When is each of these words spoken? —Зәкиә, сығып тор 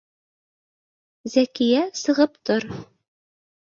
—Зәкиә, 1.35 1.85
сығып 2.05 2.43
тор 2.51 2.67